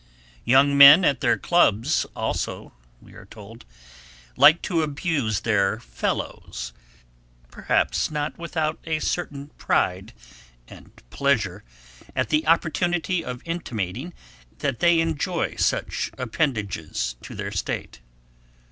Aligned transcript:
Young 0.45 0.75
men 0.75 1.05
at 1.05 1.21
their 1.21 1.37
clubs, 1.37 2.07
also, 2.15 2.73
we 3.03 3.13
are 3.13 3.27
told, 3.27 3.65
like 4.35 4.63
to 4.63 4.81
abuse 4.81 5.41
their 5.41 5.79
"fellows," 5.79 6.73
perhaps 7.51 8.09
not 8.09 8.35
without 8.35 8.79
a 8.85 8.97
certain 8.97 9.49
pride 9.59 10.11
and 10.67 10.91
pleasure 11.11 11.63
at 12.15 12.29
the 12.29 12.47
opportunity 12.47 13.23
of 13.23 13.43
intimating 13.45 14.11
that 14.57 14.79
they 14.79 14.99
enjoy 15.01 15.53
such 15.57 16.09
appendages 16.17 17.15
to 17.21 17.35
their 17.35 17.51
state. 17.51 17.99